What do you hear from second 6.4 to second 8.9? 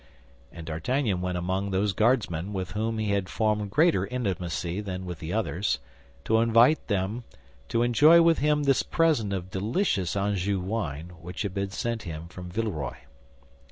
invite them to enjoy with him this